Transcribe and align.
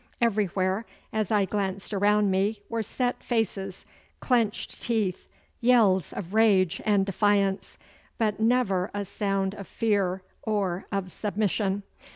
Everywhere 0.19 0.87
as 1.13 1.29
I 1.29 1.45
glanced 1.45 1.93
around 1.93 2.31
me 2.31 2.63
were 2.69 2.81
set 2.81 3.21
faces, 3.21 3.85
clenched 4.19 4.81
teeth, 4.81 5.27
yells 5.59 6.11
of 6.11 6.33
rage 6.33 6.81
and 6.87 7.05
defiance, 7.05 7.77
but 8.17 8.39
never 8.39 8.89
a 8.95 9.05
sound 9.05 9.53
of 9.53 9.67
fear 9.67 10.23
or 10.41 10.87
of 10.91 11.11
submission. 11.11 11.83